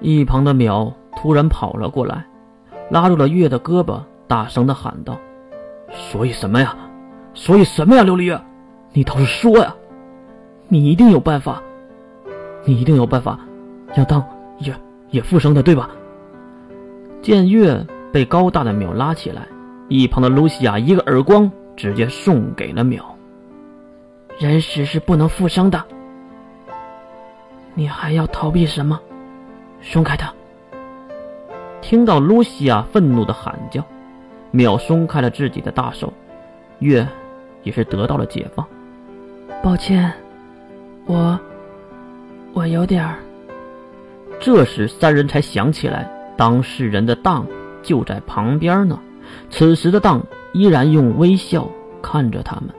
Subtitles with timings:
[0.00, 2.24] 一旁的淼突然跑了过来，
[2.90, 5.18] 拉住了月的胳膊，大声的喊道
[5.90, 6.76] ：“所以什么呀？
[7.34, 8.04] 所以什么呀？
[8.04, 8.40] 琉璃月，
[8.92, 9.74] 你倒是说呀！
[10.68, 11.62] 你一定有办法，
[12.64, 13.40] 你一定有办法，
[13.94, 14.24] 要当
[14.58, 14.74] 也
[15.10, 15.90] 也复生的，对吧？”
[17.20, 19.48] 见月被高大的淼拉起来，
[19.88, 23.02] 一旁的露西亚一个耳光直接送给了淼。
[24.38, 25.82] 人死是不能复生的，
[27.74, 29.00] 你还要逃避什么？
[29.80, 30.32] 松开他！
[31.80, 33.82] 听到露西亚愤怒的喊叫，
[34.52, 36.12] 淼松开了自己的大手，
[36.80, 37.06] 月
[37.62, 38.66] 也是得到了解放。
[39.62, 40.12] 抱歉，
[41.06, 41.38] 我
[42.52, 43.18] 我有点儿。
[44.40, 47.46] 这时三人才想起来，当事人的当
[47.82, 49.00] 就在旁边呢。
[49.50, 50.22] 此时的当
[50.52, 51.68] 依然用微笑
[52.02, 52.70] 看着他们。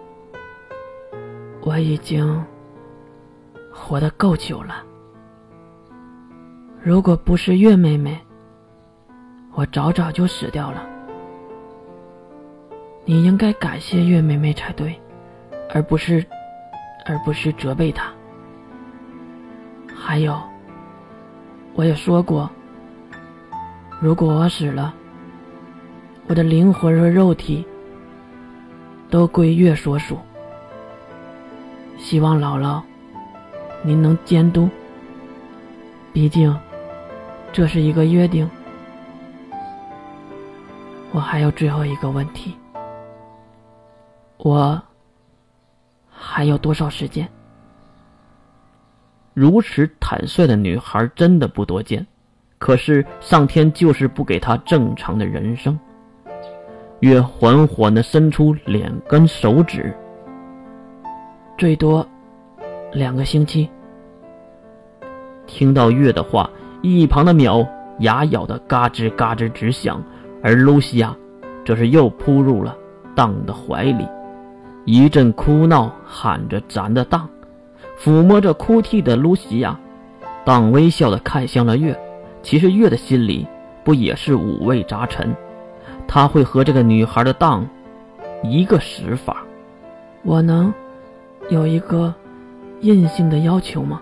[1.62, 2.44] 我已经
[3.72, 4.84] 活得够久了。
[6.82, 8.18] 如果不是月妹妹，
[9.54, 10.88] 我早早就死掉了。
[13.04, 14.98] 你应该感谢月妹妹才对，
[15.74, 16.26] 而不是，
[17.06, 18.10] 而不是责备她。
[19.94, 20.42] 还有，
[21.74, 22.50] 我也说过，
[24.00, 24.94] 如果我死了，
[26.28, 27.68] 我的灵魂和肉体
[29.10, 30.18] 都归月所属。
[31.98, 32.82] 希望姥姥，
[33.84, 34.70] 您能监督。
[36.14, 36.56] 毕竟，
[37.52, 38.50] 这是一个约定。
[41.12, 42.56] 我还有最后一个问题：
[44.38, 44.82] 我
[46.10, 47.28] 还有多少时间？
[49.34, 52.06] 如此坦率的女孩真的不多见，
[52.58, 55.78] 可是上天就是不给她正常的人生。
[57.00, 59.96] 月缓缓的伸出脸跟手指。
[61.58, 62.06] 最多
[62.92, 63.70] 两个星期。
[65.48, 66.50] 听到月的话，
[66.82, 67.68] 一旁的淼
[68.00, 70.02] 牙咬得嘎吱嘎吱直响，
[70.42, 71.16] 而露西亚
[71.66, 72.76] 则是又扑入了
[73.16, 74.08] 当的怀里，
[74.86, 77.30] 一阵哭闹，喊着咱的当，
[78.00, 79.80] 抚摸着哭泣的露西亚，
[80.46, 82.00] 当微笑的看向了月。
[82.42, 83.46] 其实月的心里
[83.84, 85.36] 不也是五味杂陈？
[86.08, 87.68] 他会和这个女孩的当
[88.44, 89.44] 一个死法？
[90.24, 90.74] 我能。
[91.50, 92.14] 有一个
[92.82, 94.00] 硬性的要求吗？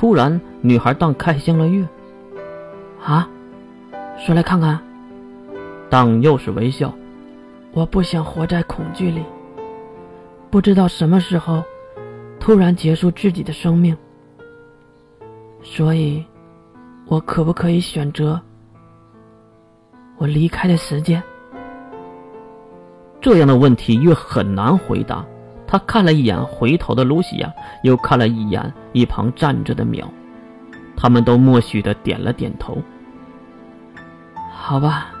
[0.00, 1.86] 突然，女孩当看向了月。
[3.04, 3.28] 啊，
[4.16, 4.80] 说来看看。
[5.90, 6.90] 当又是微笑。
[7.72, 9.22] 我不想活在恐惧里。
[10.48, 11.62] 不知道什么时候
[12.38, 13.94] 突然结束自己的生命。
[15.62, 16.24] 所以，
[17.04, 18.40] 我可不可以选择
[20.16, 21.22] 我离开的时间？
[23.20, 25.22] 这样的问题越很难回答。
[25.70, 27.54] 他看了一眼回头的露西亚，
[27.84, 30.04] 又看了一眼一旁站着的淼，
[30.96, 32.76] 他们都默许的点了点头。
[34.52, 35.12] 好吧，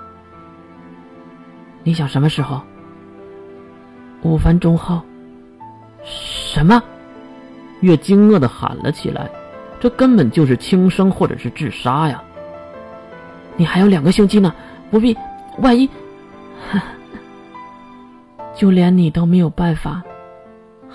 [1.84, 2.60] 你想什么时候？
[4.22, 5.00] 五分钟后。
[6.04, 6.82] 什么？
[7.80, 9.30] 月惊愕的喊了起来，
[9.78, 12.20] 这根本就是轻生或者是自杀呀！
[13.56, 14.52] 你还有两个星期呢，
[14.90, 15.16] 不必，
[15.58, 15.88] 万一，
[18.54, 20.02] 就连你都没有办法。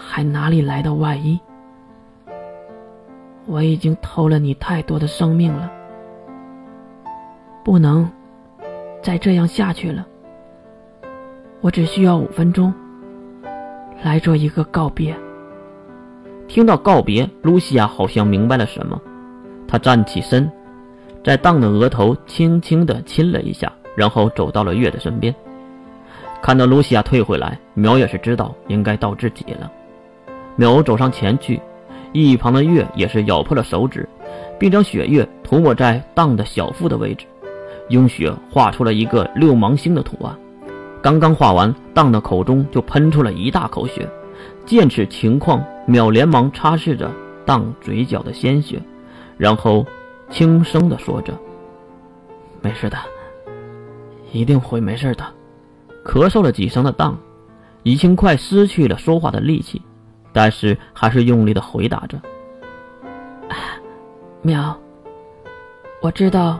[0.07, 1.39] 还哪里来的万一？
[3.47, 5.69] 我已经偷了你太多的生命了，
[7.63, 8.09] 不能
[9.01, 10.05] 再这样下去了。
[11.59, 12.71] 我只需要五分钟
[14.03, 15.15] 来做一个告别。
[16.47, 19.01] 听到告别，露西亚好像明白了什么，
[19.67, 20.49] 她站起身，
[21.23, 25.33] 在当的额头轻轻的亲了一下，然后走到了月的身边。
[26.41, 29.71] 看到露西亚退回来，苗也是知道应该到自己了。
[30.57, 31.61] 淼走上前去，
[32.13, 34.07] 一旁的月也是咬破了手指，
[34.57, 37.25] 并将血液涂抹在荡的小腹的位置，
[37.89, 40.35] 用血画出了一个六芒星的图案。
[41.01, 44.09] 刚刚画完，荡的口中就喷出了一大口血。
[44.65, 47.11] 见此情况，淼连忙擦拭着
[47.45, 48.81] 荡嘴角的鲜血，
[49.37, 49.85] 然后
[50.29, 51.33] 轻声的说着
[52.61, 52.97] ：“没事的，
[54.31, 55.23] 一定会没事的。”
[56.03, 57.17] 咳嗽了几声的荡，
[57.83, 59.81] 已经快失去了说话的力气。
[60.35, 62.19] 但是还是用力的回答着
[64.43, 64.75] ：“淼，
[66.01, 66.59] 我知道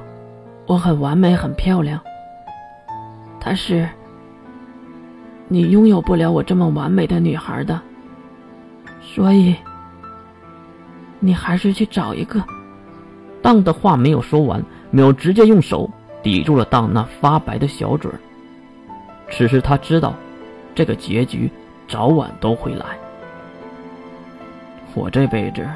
[0.65, 1.99] 我很完美、很漂亮，
[3.37, 3.85] 但是
[5.49, 7.81] 你拥有不了我这么完美的女孩的，
[9.01, 9.53] 所以
[11.19, 12.41] 你还是去找一个。”
[13.43, 14.63] 当的话没有说完，
[14.93, 15.91] 淼直接用手
[16.23, 18.17] 抵住了当那发白的小嘴儿。
[19.29, 20.15] 此时他知道，
[20.73, 21.51] 这个结局
[21.89, 22.85] 早晚都会来。
[24.95, 25.67] 我这辈子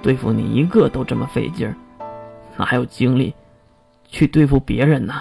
[0.00, 1.74] 对付你一个都这么费劲儿，
[2.56, 3.34] 哪有精力
[4.08, 5.14] 去对付别人呢？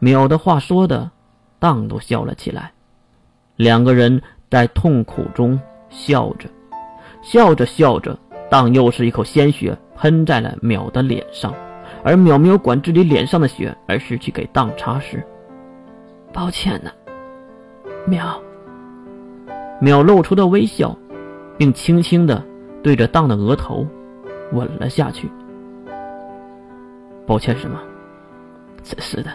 [0.00, 1.10] 淼的话说的，
[1.58, 2.70] 当都笑了起来。
[3.56, 6.48] 两个人在痛苦中笑着，
[7.22, 8.16] 笑着笑着，
[8.48, 11.52] 当又是一口鲜血喷在了淼的脸上，
[12.04, 15.20] 而淼没有管自己脸上的血，而是去给当擦拭。
[16.32, 16.90] 抱歉呢，
[18.06, 18.38] 淼。
[19.80, 20.96] 淼露出的微笑，
[21.58, 22.44] 并轻轻的
[22.82, 23.86] 对着当的额头
[24.52, 25.30] 吻了下去。
[27.26, 27.80] 抱歉什么？
[28.82, 29.30] 真是的。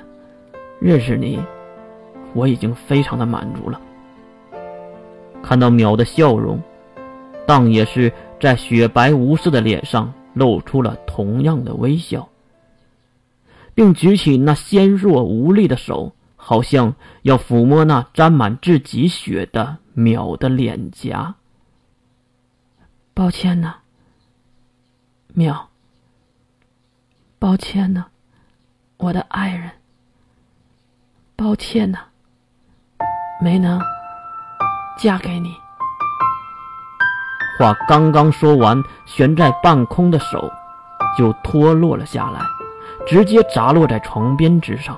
[0.79, 1.39] 认识你，
[2.33, 3.79] 我已经非常的满足了。
[5.44, 6.59] 看到淼的笑容，
[7.45, 12.29] 当也是在雪白无色的脸上露出了同样的微笑，
[13.75, 21.35] 并举起那纤弱无力的手，好像要抚摸那沾满自己血的淼的脸颊。
[23.13, 23.75] 抱歉呢，
[25.36, 25.66] 淼。
[27.38, 28.06] 抱歉呢，
[28.98, 29.72] 我的爱人。
[31.36, 32.00] 抱歉呐，
[33.42, 33.81] 没能
[34.98, 35.56] 嫁给你。
[37.60, 40.52] 话刚刚说完，悬在半空的手
[41.18, 42.40] 就脱落了下来，
[43.07, 44.98] 直接砸落在床边之上。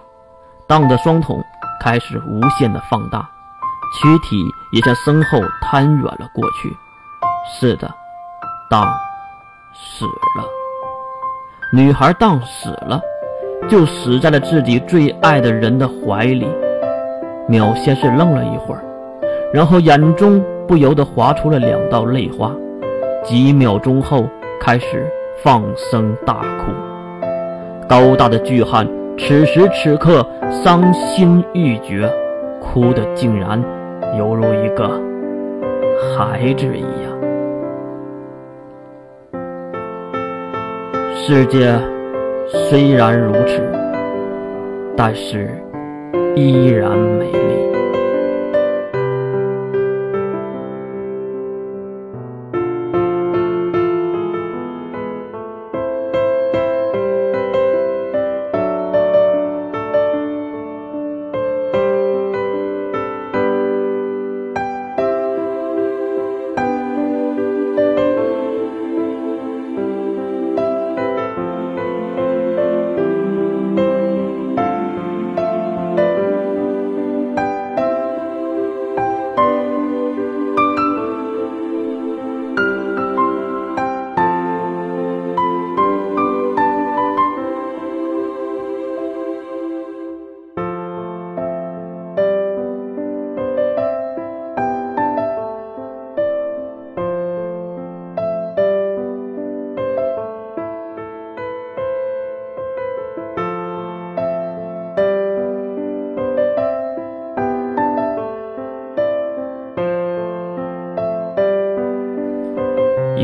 [0.68, 1.44] 荡的双瞳
[1.80, 3.30] 开始无限的放大，
[3.96, 6.76] 躯体也向身后瘫软了过去。
[7.46, 7.94] 是的，
[8.74, 8.92] 当
[9.72, 10.04] 死
[10.36, 10.44] 了，
[11.72, 13.00] 女孩当死了。
[13.70, 16.48] 就死在了自己最爱的人的怀里。
[17.48, 18.84] 淼先是愣了一会儿，
[19.54, 22.52] 然后眼中不由得滑出了两道泪花，
[23.24, 24.28] 几秒钟后
[24.60, 25.08] 开始
[25.44, 26.72] 放声大哭。
[27.88, 28.88] 高大的巨汉
[29.20, 32.12] 此时此刻伤心欲绝，
[32.60, 33.64] 哭得竟然
[34.18, 35.00] 犹如一个
[36.18, 37.14] 孩子一样。
[41.26, 41.74] 世界。
[42.70, 43.62] 虽然如此，
[44.98, 45.50] 但是
[46.36, 47.93] 依然美丽。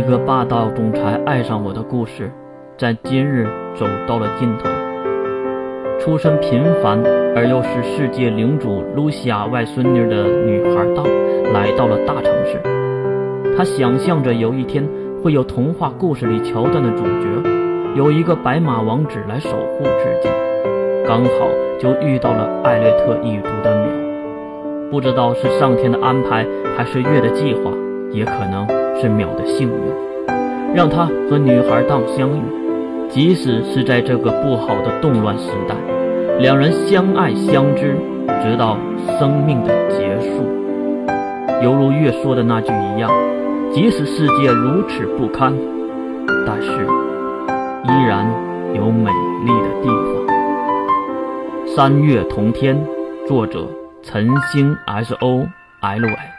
[0.10, 2.32] 一个霸道总裁爱上我的故事，
[2.80, 3.46] 在今日
[3.76, 4.68] 走到了尽头。
[6.00, 7.00] 出身平凡
[7.36, 11.04] 而又是世界领主露西亚外孙女的女孩道，
[11.54, 12.60] 来到了大城市。
[13.56, 14.84] 她想象着有一天
[15.24, 17.28] 会有童话故事里桥段的主角，
[17.94, 20.30] 有一个白马王子来守护自己。
[21.06, 21.48] 刚好
[21.78, 24.90] 就遇到了艾略特一族的淼。
[24.90, 27.72] 不知道是上天的安排，还是月的计划，
[28.12, 28.79] 也可能。
[29.02, 32.42] 是淼的幸运，让他和女孩当相遇。
[33.10, 35.76] 即使是在这个不好的动乱时代，
[36.40, 37.96] 两人相爱相知，
[38.44, 38.78] 直到
[39.18, 40.46] 生命的结束。
[41.64, 43.10] 犹如月说的那句一样：
[43.74, 45.54] 即使世界如此不堪，
[46.46, 46.70] 但是
[47.86, 48.32] 依然
[48.76, 49.10] 有美
[49.46, 51.76] 丽的地方。
[51.76, 52.80] 三月同天，
[53.28, 53.66] 作者：
[54.04, 55.48] 陈星 S O
[55.82, 56.39] L Y。